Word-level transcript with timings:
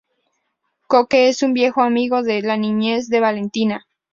Coque 0.87 1.29
es 1.29 1.43
un 1.43 1.53
viejo 1.53 1.83
amigo 1.83 2.23
de 2.23 2.41
la 2.41 2.57
niñez 2.57 3.07
de 3.07 3.19
Valentina. 3.19 3.85